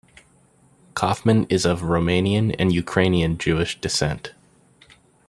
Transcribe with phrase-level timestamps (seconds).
[0.95, 4.33] Kaufman is of Romanian and Ukrainian Jewish descent.